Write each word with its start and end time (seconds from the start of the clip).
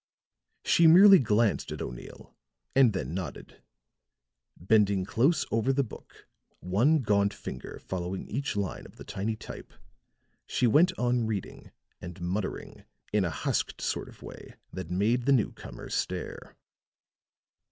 She 0.65 0.87
merely 0.87 1.19
glanced 1.19 1.71
at 1.71 1.79
O'Neill, 1.79 2.35
and 2.75 2.91
then 2.91 3.13
nodded; 3.13 3.61
bending 4.57 5.05
close 5.05 5.45
over 5.51 5.71
the 5.71 5.83
book, 5.83 6.27
one 6.59 7.03
gaunt 7.03 7.35
finger 7.35 7.77
following 7.77 8.27
each 8.27 8.55
line 8.55 8.87
of 8.87 8.95
the 8.95 9.03
tiny 9.03 9.35
type, 9.35 9.71
she 10.47 10.65
went 10.65 10.91
on 10.97 11.27
reading 11.27 11.69
and 12.01 12.19
muttering 12.19 12.83
in 13.13 13.23
a 13.23 13.29
husked 13.29 13.79
sort 13.79 14.09
of 14.09 14.23
way 14.23 14.55
that 14.73 14.89
made 14.89 15.27
the 15.27 15.31
newcomer 15.33 15.87
stare. 15.87 16.55